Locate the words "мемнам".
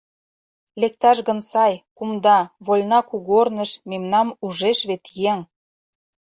3.89-4.27